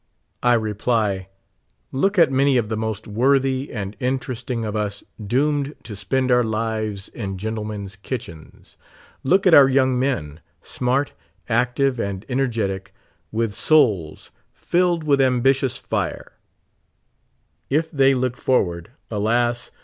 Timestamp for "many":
2.31-2.57